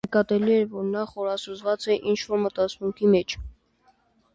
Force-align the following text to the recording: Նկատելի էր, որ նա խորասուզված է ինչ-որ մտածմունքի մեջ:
Նկատելի 0.07 0.55
էր, 0.55 0.63
որ 0.71 0.87
նա 0.95 1.03
խորասուզված 1.11 1.87
է 1.97 2.01
ինչ-որ 2.15 2.45
մտածմունքի 2.49 3.15
մեջ: 3.17 3.41